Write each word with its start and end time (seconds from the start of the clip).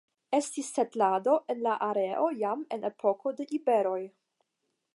Estis 0.35 0.69
setlado 0.77 1.35
en 1.53 1.61
la 1.67 1.75
areo 1.87 2.25
jam 2.39 2.63
en 2.77 2.89
epoko 2.91 3.35
de 3.41 3.47
iberoj. 3.59 4.01